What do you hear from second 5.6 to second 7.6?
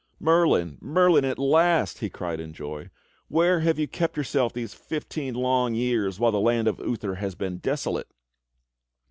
years while the land of Uther has been